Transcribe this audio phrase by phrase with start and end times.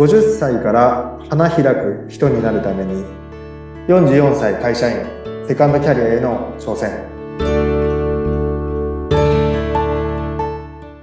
[0.00, 3.04] 50歳から花開く人になるために
[3.86, 5.04] 44歳会社員
[5.46, 6.88] セカンドキャリアへの挑戦。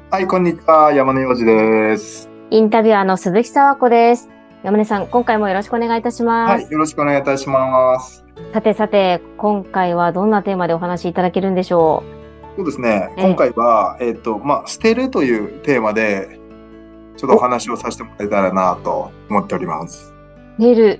[0.09, 0.91] はいこんにちは。
[0.93, 2.27] 山根洋二です。
[2.49, 4.29] インタビュアーの鈴木沢子です。
[4.63, 6.63] 山根さん今回もよろしくお願いいたします。
[6.63, 8.25] はいよろしくお願いいたします。
[8.51, 12.01] さてさて今回はどんなテーマでお話しいただけるんでしょ
[12.55, 12.57] う？
[12.57, 13.13] そうですね。
[13.15, 16.39] 今回は、えっ、ー、とまあ捨てるというテーマで
[17.17, 20.13] ちょっとお話をさせてもらえたらなと思っております。
[20.59, 20.99] 捨てる。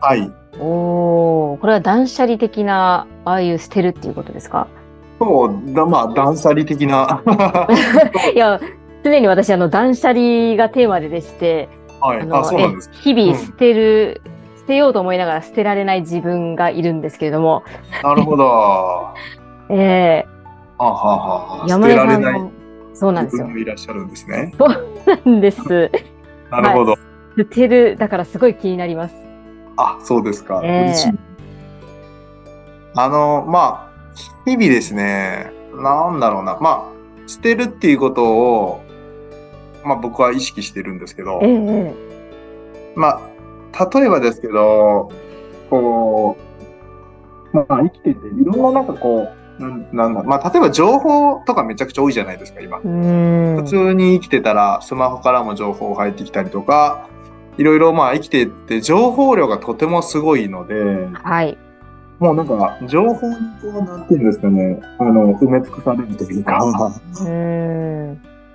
[0.00, 0.30] はい。
[0.60, 4.66] おお、これは断捨離的な、ああいう捨てるっていうことですか？
[5.18, 7.22] そうだ、まあ、断捨離的な。
[8.34, 8.60] いや、
[9.04, 11.68] 常に私、あの、断捨離がテーマででして、
[12.00, 17.62] はい、ああそうなんです日々捨てる、うん、捨てようと思いながら捨てられない自分がいるんですけれども。
[18.02, 19.08] なるほど。
[19.70, 20.82] ええー。
[20.82, 21.16] はあ、はあ
[21.58, 22.50] はあ、捨てられない。
[22.94, 23.48] そうなんですよ。
[23.56, 24.52] いらっしゃるんですね。
[24.58, 25.90] そうなんです。
[26.50, 26.96] なるほど。
[27.36, 29.14] 捨てる、だからすごい気になります。
[29.76, 30.60] あ、そうですか。
[30.64, 31.18] えー、
[32.94, 33.92] あの、まあ、
[34.44, 38.82] 日々ですね、なんだろうな、まあ、捨てるっていうことを、
[39.84, 41.94] まあ僕は意識してるんですけど、えー、
[42.94, 43.20] ま
[43.74, 45.10] あ、例えばですけど、
[45.70, 46.36] こ
[47.52, 52.78] う、まあ生きてて、いろんななんかこう、なんだ、まあ、例えば情報とかめちゃくちゃ多いじゃないですか、今。
[52.78, 57.06] 普通に生きてたら、スマホからも情報入ってきたりとか、
[57.58, 61.58] いろいろまあ生きてって情報量がとてもすごいので、はい。
[62.18, 66.58] もうなんか、情報にこう、なんていうんですかね、あの、埋め尽くされるというか、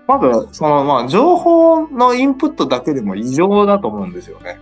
[0.08, 4.58] まず、その、まあ、情報のインプットだけでも異常だと思うんですよね。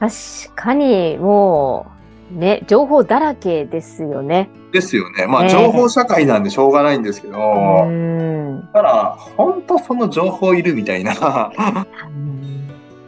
[0.00, 0.12] 確
[0.54, 1.93] かに、もう、
[2.30, 4.48] ね、情報だらけですよね。
[4.72, 5.26] ですよね。
[5.26, 11.14] まあ、情報社会なんでしょうがないんですけど、えー、ただ、本当その情報いるみたいな。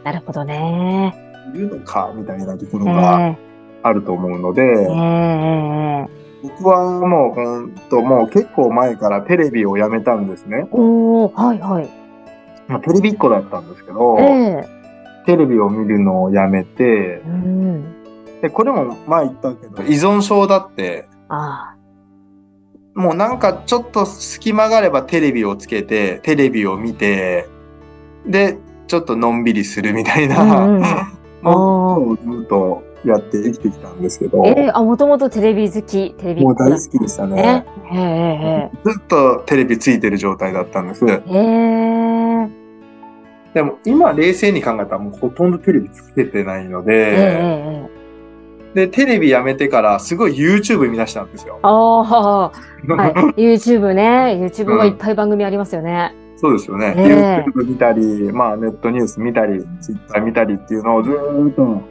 [0.03, 1.13] なるほどね。
[1.53, 3.35] いるのかみたいなところが
[3.83, 6.07] あると思うので、えー、
[6.43, 10.67] 僕はもう本当もう結構前からテレビをやめたんですね。
[10.71, 11.89] おはいはい。
[12.81, 17.96] テレビっ子だったんですけど、えー、テレビを見るのをやめて、うん、
[18.41, 19.83] でこれも前言ったけど。
[19.83, 21.07] 依存症だって。
[21.29, 21.73] あ
[22.97, 27.47] もうなんかちょっと隙間があればテレビをつけて、テレビを見て、
[28.25, 30.83] で、ちょっとのんびりするみたいな、うんうん、
[31.43, 34.43] もうずっとやって生きてきたんですけど。
[34.43, 37.67] えー、あ、もともとテレビ好き、テレビもう大好きでしたね。
[37.93, 41.05] えー、ずっとテレビついてる状態だったんです。
[41.05, 42.49] えー、
[43.53, 47.96] でも今冷静に考えたらもうほとんどテレビつけてないので、えー
[48.77, 51.59] で、テレビやめてからすごい YouTube 見出したんですよ。
[51.63, 52.51] ああ、は
[53.35, 53.41] い。
[53.41, 54.39] YouTube ね。
[54.39, 56.13] YouTube はいっぱい番組ありますよね。
[56.33, 56.93] うん、そうですよね。
[56.95, 58.01] えー、YouTube 見たり、
[58.31, 61.81] まあネットニュース見たり、Twitter 見たりっていうのをずっと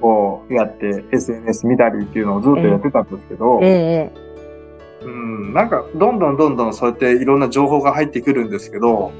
[0.00, 9.12] こうやって SNS 見たりっていうのをずっとやってたんですけど、えー、うん、なんかどんどんどんどんそうやっていろんな情報が入ってくるんですけど、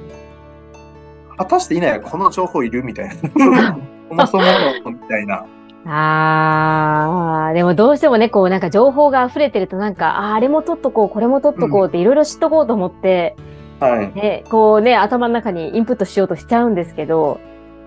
[1.37, 3.77] 果たしていないこの情報いるみたいな。
[4.09, 4.45] そもそも
[4.93, 5.45] みたいな。
[5.85, 13.37] ああ、でもどうしてもね、こうなんか情報が溢れてるとなんか、ああれも取っとこう、これも取っとこうっていろいろ知っとこうと思って、
[13.81, 14.15] はい。
[14.15, 17.41] ね、こうね、頭の中にインプットしようとしちゃうんですけど。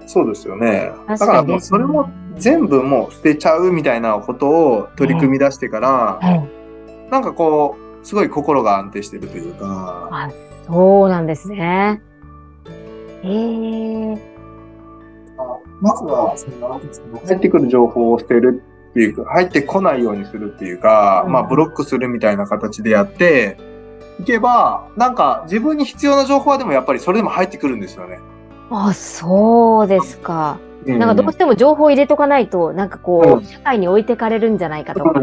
[0.07, 0.91] そうですよね。
[1.07, 5.89] だからもうそれも全部もう捨てちゃうみたいなことを取り組み出してから、
[6.21, 6.47] は
[7.07, 10.09] い、なんかこう、すごい心が安定してるというか。
[10.11, 10.29] あ、
[10.67, 12.01] そうなんですね。
[13.23, 14.34] へえー。
[15.81, 16.81] まずは、その、
[17.25, 23.57] 入ってくる情報を捨てるっていうか、入ってこないようにするっていうか、うん、まあ、ブロックするみたいな形でやって、
[24.19, 28.19] いけば、なんか自分に必要な情報はでもやっぱりそれでも入ってくるんですよね。
[28.69, 30.57] あ、そうですか。
[30.85, 35.21] なんかどうしても情報を入れとかないと、なんかこう、うん、社会に置いてかれるんじゃないかとか、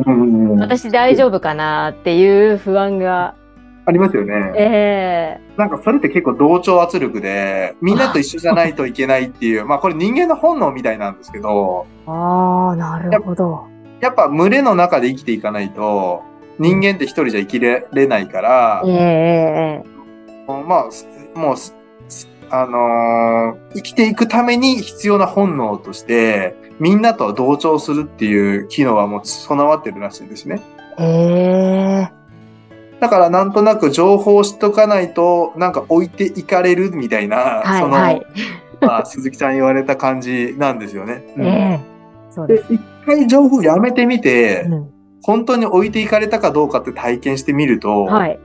[0.59, 3.35] 私大丈夫かなっていう不安が
[3.85, 4.53] ありますよね。
[4.57, 11.87] ええー、なんかそれって結構同調圧力で、みんなと一緒じゃないといけないっていう、まあこれ人間の本能みたいなんですけど。
[12.07, 13.65] ああ、なるほど
[14.01, 14.09] や。
[14.09, 16.23] やっぱ群れの中で生きていかないと、
[16.59, 21.57] 人間って一人じゃ生きれないから、ええー、まあ、もう、
[22.51, 30.61] あのー、生きていくために必要な本能として、みんなと同調するっていう機能はもう備わってるらしいですね。
[30.99, 32.22] へえー。
[33.03, 38.27] だからなんとなく情報を知っとかないと、なんか置いていかれるみたいな、はい、その、はい、
[38.81, 41.25] まあ、鈴木さん言われた感じなんですよね。
[41.37, 42.73] うん、えー、そうです。
[42.73, 44.91] 一回情報やめてみて、うん、
[45.21, 48.39] 本当に置いていかれたかどうかって体験してみると、はい、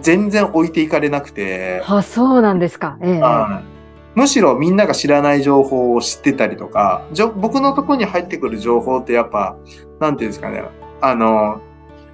[0.00, 1.82] 全然置いていかれなくて。
[1.88, 2.98] あ、そうなんですか。
[3.00, 3.62] えー、
[4.14, 9.56] むしろみんなが知らない情報を知ってたりとか、じょ僕のところに入ってくる情報ってやっぱ、
[9.98, 10.62] なんていうんですかね、
[11.00, 11.60] あの、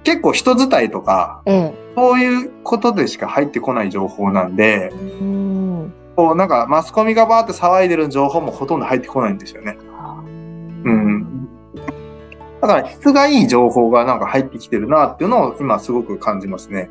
[0.03, 1.73] 結構人伝いとか、ええ。
[1.95, 5.93] そういうことでしか入ってこない情報なんで、うん。
[6.15, 9.77] こうなんかマスコミがバーって騒いでる情報もほとんど入ってこないんですよね。
[10.83, 11.47] うん。
[12.61, 16.89] だから質がいい情報がなんか入ってきてるなっていうのを今すごく感じますね。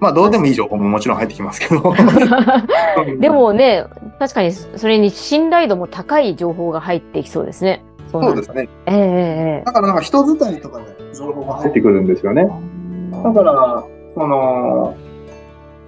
[0.00, 1.94] まあどうでもいい情報ももちろん入ってきますけど。
[3.20, 3.84] でもね、
[4.18, 7.84] 確かにそれに信頼度も高い情報が入ってきそうですね。
[8.20, 8.68] そそうですね。
[8.86, 9.00] えええ
[9.60, 12.48] えだからなんか人伝いとかで情報が入ってくるんですよね。
[13.12, 13.84] だから、
[14.14, 14.96] その、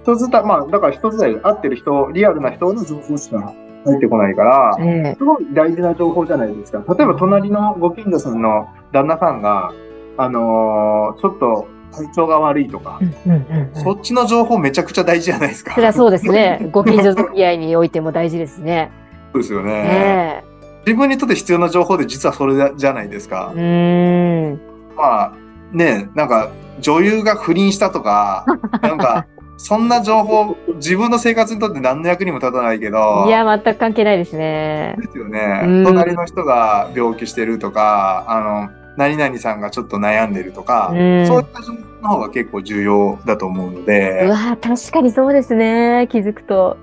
[0.03, 3.53] 人伝い、まあだから人伝いで合ってる人、リアルな人の情報しか
[3.85, 6.83] 入ってこないから、ええすごい大事な情報じゃないですか。
[6.95, 9.71] 例えば隣のご近所さんの旦那さんが、
[10.17, 15.73] あのーちょっと体調が悪いとかう、んうんうんうんそっちの情報めちゃくちゃ大事じゃないですか。
[15.73, 16.67] それはそうですね。
[16.71, 18.91] ご近所付き合いにおいても大事ですね。
[19.33, 19.71] そうですよね。
[19.71, 20.43] え
[20.87, 23.59] 自分にとって必要な情報で実はそれじゃないですかえ。
[23.59, 23.61] う。
[23.61, 24.59] ーん。
[24.95, 25.33] まあ、
[25.73, 26.49] ね、なんか
[26.79, 28.45] 女優が不倫したとか、
[28.81, 29.25] なんか、
[29.57, 34.95] そんな情報、自分の生活にとって何の役にも立たないけど、いや、全く関係ないですね。
[34.97, 46.07] ですよね、うん隣の人が病気してるとか、あの、何々さんがちょっと悩んでるとか、うんそういった情報の方が結構重要だと思うのうで、わ確かにそうですね。
[46.09, 46.77] 気づくと。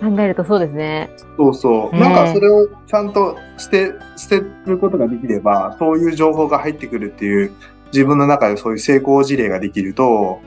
[0.00, 1.10] 考えるとそうですね。
[1.36, 1.94] そうそう。
[1.94, 7.52] ねなんかそれをちゃんと捨て、捨てることができれば、そういう情報が入ってくるっていう、
[7.92, 10.40] 自分の中でそういう成功事例ができると、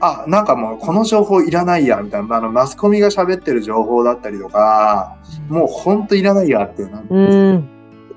[0.00, 5.16] あ、なんかもうこの情報いらないや、みたいな、あの、マスコミが喋ってる情報だったりとか、
[5.48, 7.68] もうほんといらないやってなって、うん。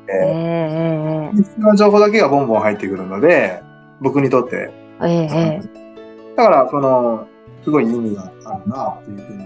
[0.07, 3.61] えええ必要な情報だけがボンボン入ってくるので、
[4.01, 4.71] 僕にとって。
[5.01, 5.83] ええええ
[6.35, 7.27] だから、その、
[7.63, 9.43] すごい意味があるな、っていうふうに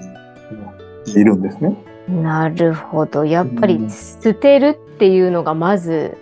[0.61, 1.75] 思っているんですね。
[2.09, 3.25] えなるほど。
[3.25, 6.17] やっぱりうん捨てるっていうのがまず、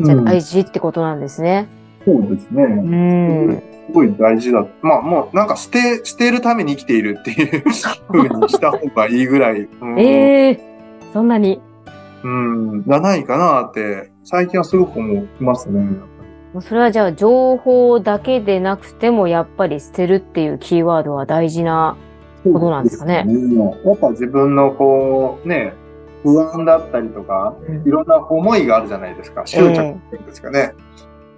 [0.00, 1.68] じゃあ大事ってことなんですね。
[2.04, 2.64] そうですね。
[2.64, 3.62] うん。
[3.86, 4.66] すごい大事だ。
[4.82, 7.62] まあもうなんか捨て、捨てるために生きているっていう
[8.08, 10.60] 風にした方がいいぐらい、うん、ええ
[11.12, 11.60] そんなに。
[12.22, 15.98] うん、じゃないかなって、最近はすごく思いますね。
[16.60, 21.96] それはじゃあ情報だけでなくてもやっぱり捨てるっていうキーワードは大事な。
[22.52, 25.72] ことなんですかねねやっぱ自分のこう、ね、
[26.22, 27.54] 不安だったりとか、
[27.84, 29.46] いろんな思いがあるじゃないですか。
[29.46, 29.74] 執着っ
[30.10, 30.72] ていうんですかね。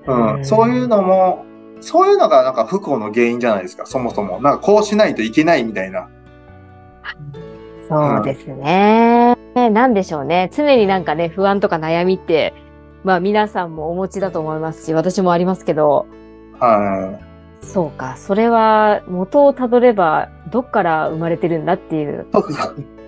[0.07, 1.45] うん、うんそういうのも、
[1.81, 4.41] そういうのがなんか不幸の原因じゃないですか、そもそも。
[4.41, 6.09] なんかこうしないといけないみたいな。
[7.89, 9.37] そうですね。
[9.55, 10.51] なんでしょうね。
[10.55, 12.55] 常になんかね、不安とか悩みって、
[13.05, 16.07] まあ皆さんもお持ちだと思いますし、私もありますけど、
[16.59, 17.19] は
[17.63, 22.27] そうか、それは元をたどれば、どっから生まれてるんだっていう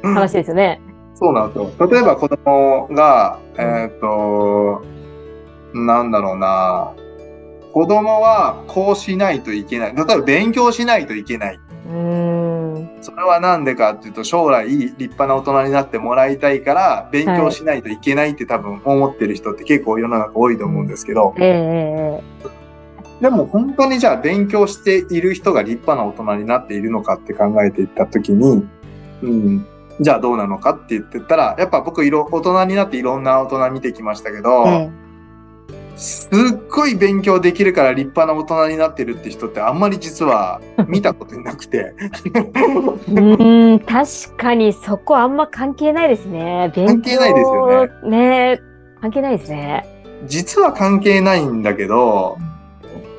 [0.02, 0.80] 話ですよね。
[1.14, 1.88] そうなんですよ。
[1.88, 4.82] 例えば子供が、えっ、と、
[5.74, 6.92] なんだろうな。
[7.72, 9.94] 子供はこうしないといけない。
[9.94, 11.60] 例えば勉強しないといけない。
[11.86, 11.96] うー
[12.78, 12.90] ん。
[13.00, 22.49] それはなんでかっていうと、将来立派な大人になってもらいたいから、勉強しないといけないって多分思ってる人って結構世の中多いと思うんですけど、ええええ
[23.20, 28.66] でも本当にじゃあ勉強している人が立派な大人になっているのかって考えていったときに、
[29.22, 29.66] うん、
[30.00, 34.90] じゃあどうなのかって言ってったら、やっぱ僕いろ、大人になっていろんな大人見てきましたけど、え
[35.96, 36.32] すっ
[36.70, 46.72] ごい勉強できるから立派な大人になってるって人ってあんまり実は見たことなくて、えうーん、確かにそこあんま関係ないですね。
[46.74, 48.56] 勉強関係ないですよね。
[48.56, 48.60] ね
[49.02, 49.84] 関係ないですね。
[50.26, 52.38] 実は関係ないんだけど、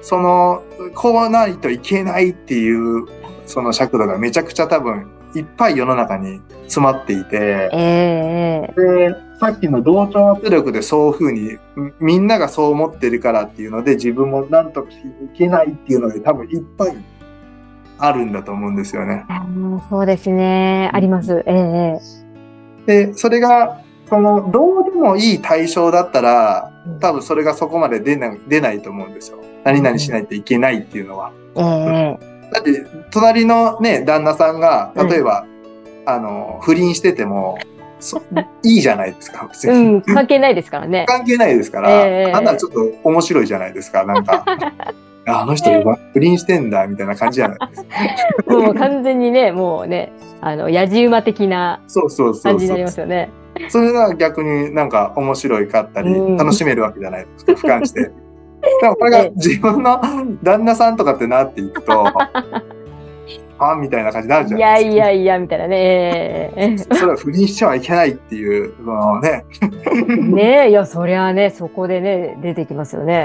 [0.02, 0.64] その、
[0.96, 3.06] こうないといけないっていう、
[3.46, 14.94] その尺度がめちゃくちゃ多分、いっぱい世の中に詰まっていて、えええで、さっきの同調圧力でそういうふうに、みみんながそう思ってるからっていうので、自分もなんとかい
[15.38, 16.96] けないっていうので多分いっぱい
[17.98, 19.26] あるんだと思うんですよね。
[19.90, 20.90] そうですね。
[20.94, 21.44] あります。
[21.46, 22.00] ええ
[22.86, 29.38] で、それが、その、どうでもいい対象だったら、ええ多分それがそこまで出ない、出ないと思うんですよ。
[29.64, 31.32] 何々しないといけないっていうのは。
[31.56, 35.46] ええだって、隣のね、旦那さんが、例えば、
[36.06, 37.58] あの、不倫してても、
[38.02, 38.22] そ
[38.64, 39.80] いいじゃないですか、別うに。
[39.98, 41.06] ん、関係ないですからね。
[41.08, 44.44] 関係ないですから、ええあんなのちょっと面白いじゃないですか、なんか。
[45.28, 45.70] あの人
[46.14, 47.84] 不倫してんだ、みたいな感じじゃないです
[48.44, 48.54] か。
[48.54, 52.90] もう完全にね、もうね、あの、やじ馬的なそうそうそうそう感じになりま。
[52.90, 53.30] すよね。
[53.38, 53.41] そ
[53.82, 58.12] れが逆になんか面白いかったりうん、楽しめるわけじゃないですか、俯瞰して。
[58.82, 60.00] でもこれが自分の
[60.44, 62.06] 旦那さんとかってなっていくと、
[63.58, 64.98] あみたいな感じになるじゃいないですか。
[64.98, 66.52] やいやいや、みたいなね。
[66.56, 73.14] えそれは不倫してはいけないっていう、そのね、え ねえ、いや、そりゃね、そこでね、出てきますよね。
[73.14, 73.18] い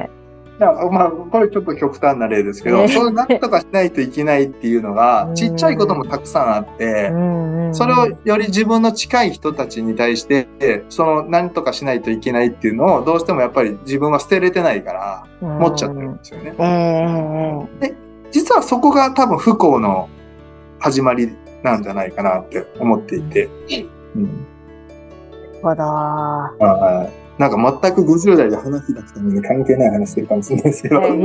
[0.00, 0.23] や
[0.58, 2.88] まあ、これちょっと極端な例ですけど、ね。
[2.88, 5.34] そうなんとかしないといけないっていうのが う、ん。
[5.34, 10.46] ちっちゃいこともたくさんあっええて、それをより自分の近い人たちに対して、
[10.88, 16.54] その何とかしないといけないっていうのをどうしてもやっぱり自分は捨てれてないから持っちゃってるんですよね。
[17.80, 17.94] ええ
[18.30, 20.08] 実はそこが多分不幸の
[20.80, 21.32] 始まり
[21.62, 23.48] なんじゃないかなって思っていて。
[24.16, 24.22] うん。
[24.24, 24.38] なる
[25.62, 25.82] ほど。
[25.82, 31.00] はいなんか全く50代で話し出すために関係ない話してるかもしれないですけど。
[31.00, 31.18] はい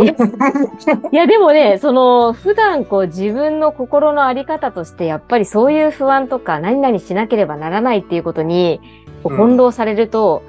[1.12, 8.82] いや、でもね、その、普段こう自分の心のあり方として、やっぱりそういう不安とか、何々しなければならないっていうことに、
[9.24, 10.42] 翻弄されると、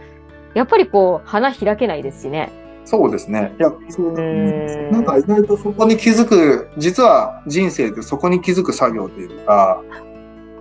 [0.55, 2.51] やっぱりこう、花開けないですしね。
[2.87, 3.53] そうですね。
[3.59, 9.83] いや、そううんなんか意外とそこに気づく、実は人生ってそこに気づく作業というか、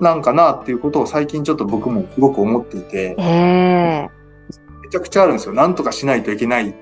[0.01, 4.19] なんかなっていうことを最近ちょっと僕もすごく思っていて、ええ
[4.89, 5.53] めちゃくちゃあるんですよ。
[5.53, 6.74] なんとかしないといけない。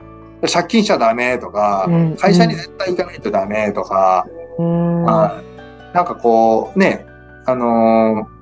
[0.51, 4.25] 借金しちゃダメとか、うん会社に絶対行かないとダメとか、
[4.57, 5.03] うん。
[5.03, 7.05] はいなんかこう、ね、
[7.45, 8.37] あのー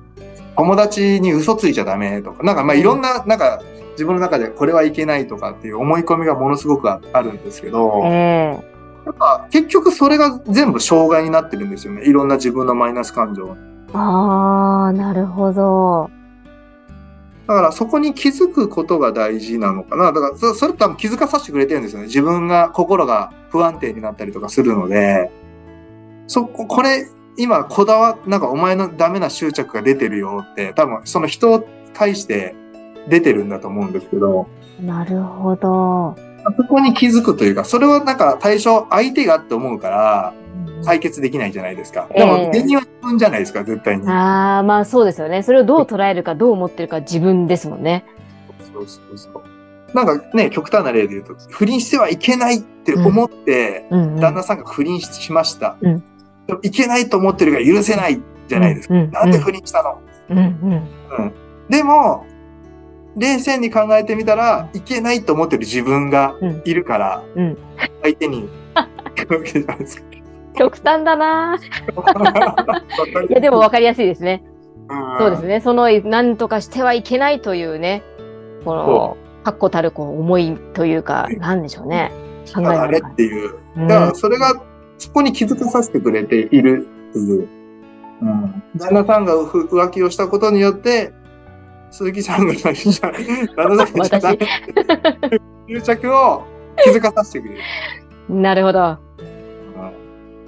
[0.56, 8.58] 友達に嘘ついちゃダメとか、なんかまあいろんな、なんか自分の中でこれはいけないとかっていう思い込みがものすごくああるんですけど、え
[9.04, 12.04] やっぱ結局それが全部障害になってるんですよね。
[12.04, 13.54] いろんな自分のマイナス感情。
[13.54, 16.10] えああ、なるほど。
[17.46, 20.12] だからそこに気づくことが大事なのかな。
[20.12, 22.06] だからそそれ多分気づかさせてくれてるんですよね。
[22.06, 25.30] 自分が心が不安定になったりとかするので、
[26.26, 32.56] そこ、これ今こだわ、なんかお前のダメな執着が出てるよって多分その人を介して
[33.08, 34.48] 出てるんだと思うんですけど、
[34.80, 36.16] なるほど。
[36.56, 40.34] そこに気づくというか、それはなんか対象、相手がって思うから
[40.86, 42.08] 解決できないじゃないですか。
[42.14, 44.08] でもええ原因は自分じゃないですか、絶対に。
[44.08, 45.42] ああ、まあそうですよね。
[45.42, 48.04] それをどう捉えるか、どう思ってるか自分ですもんね。
[48.72, 49.42] そうそうそう。
[49.94, 54.20] なんかね、極端な例で言うと、不倫してはいけないって思って、うん、うん。
[54.20, 55.76] 旦那さんが不倫しました。
[55.80, 56.04] うん
[56.46, 58.94] でもいけないと思ってるが許せないじゃないですか。
[58.94, 60.00] うんうんなんで不倫したの、
[60.30, 60.42] うんう
[61.22, 61.32] ん。
[61.68, 62.24] でも、
[63.16, 67.58] 冷静に考えてみたら、いけないと思ってる自分がいるから、うん
[68.02, 68.86] 相手に、わ
[69.42, 70.06] けじゃないですか。
[70.56, 74.44] 極端だなーいや、でも分かりやすいですね。
[75.18, 75.60] そうですね。
[75.60, 78.02] その、何とかしてはいけないというね、
[78.64, 82.12] この、確固たるこう思いというか、なんでしょうね。
[82.52, 83.54] 考えだあれがっていう。
[83.76, 84.54] うんだから、それが、
[84.98, 87.48] そこに気づかさせてくれているっていう。
[88.22, 88.62] うん。
[88.76, 91.12] 旦那さんがふ浮気をしたことによって、
[91.90, 94.36] 鈴木さんが、旦那さんが
[95.68, 96.44] 執着を
[96.82, 97.60] 気づかさせてくれる。
[98.28, 99.05] なるほど。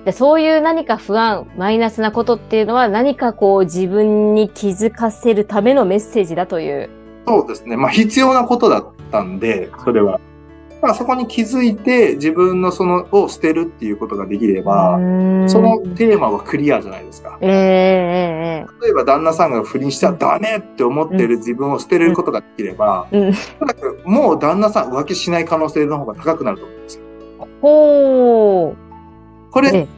[0.08, 6.88] うんでそういう何か不安、マイナスなことっていうのは何かこう自分に気づかせるためのメッセージだという。
[7.26, 7.76] そうですね。
[7.76, 10.18] まあ、必要なことだったんで、それは。
[10.80, 14.94] まあ、そこに気づいて、自分のその、を捨てるっていうことができれば、
[15.46, 17.36] そのテーマはクリアじゃないですか。
[17.42, 23.28] ええええ例えば旦那さんが不倫しちゃダメって思ってる自分を捨てることができれば、ええうん。
[23.28, 27.02] おそらくもう旦那さん浮気しない可能性の方が高くなると思うんですよ。
[27.60, 28.88] ほう。
[29.50, 29.88] これ、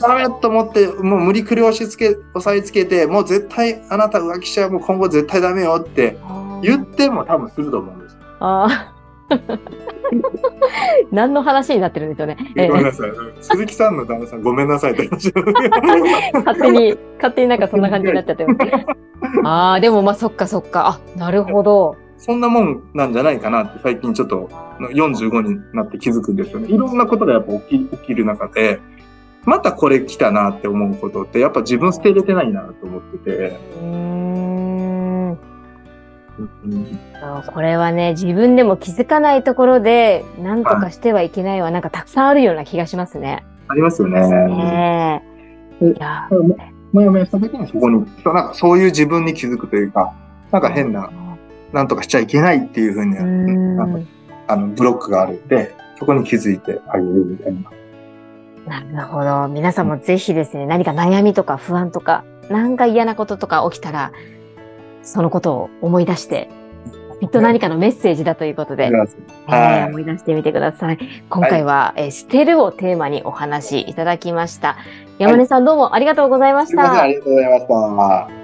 [0.00, 6.16] ダメと思って、もう無理くり押し付け、押さえつけて、もう絶対あなた浮気しちゃう、もう今後絶対ダメよって
[6.62, 8.18] 言っても多分すると思うんです。
[8.40, 8.92] ああ。
[11.10, 12.36] 何の話になってるんですよね。
[12.56, 13.10] ええごめんなさい。
[13.40, 15.32] 鈴木さんの旦那さんごめんなさいって話。
[16.44, 18.46] 勝手に、勝手になんかそんな感じになっちゃって。
[19.44, 21.00] ああ、でもまあそっかそっか。
[21.16, 21.96] あ、なるほど。
[22.18, 26.68] そんなもんなんじゃないかなって最近ちょっと45になって気づくんですよね。
[26.68, 28.80] いろんなことがやっぱ起き起きる中で、
[29.44, 33.58] またこれ来たなって思うことってやっぱ自分捨てれてないなと思ってて。
[37.52, 43.44] これはね、自分でも気づかないところで、何とかしてはいけないは、なんかたくさんあるような気がしますね。
[43.68, 45.22] ありますよね。
[45.80, 46.28] いや、
[46.92, 50.14] もやもやした時にそこに、そうなんかそういう自分に気づくというか、
[50.50, 51.10] なんか変な、
[51.72, 53.16] なんとかしちゃいけないっていうふうに、
[54.46, 57.60] あのブロックがあるんで、そこに気づいてあげるみたいな。
[58.66, 59.48] なるほど。
[59.48, 64.12] 皆さんもぜひですね、何か悩みとか不安とか、なんか嫌なこととか起きたら、
[65.02, 66.48] そのことを思い出して、
[67.20, 69.06] きっと何かのメッセージだということで、は
[69.48, 70.98] えーい思い出してみてください。
[71.28, 74.76] 今回は、えー捨てるをテーマにお話しいただきました。
[75.18, 77.06] 山根さんどうもありがとうございましたあ。
[77.06, 77.66] りがとうございまし
[78.28, 78.41] た。